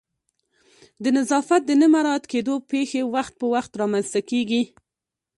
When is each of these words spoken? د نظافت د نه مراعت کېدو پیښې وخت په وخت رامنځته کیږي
د 1.03 1.05
نظافت 1.17 1.61
د 1.65 1.71
نه 1.81 1.87
مراعت 1.93 2.23
کېدو 2.33 2.53
پیښې 2.71 3.01
وخت 3.15 3.33
په 3.39 3.45
وخت 3.53 3.71
رامنځته 3.81 4.19
کیږي 4.29 4.61